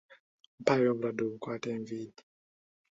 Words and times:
Mpaayo 0.61 0.87
obulwadde 0.91 1.21
obukwata 1.25 1.67
enviiri. 1.75 2.21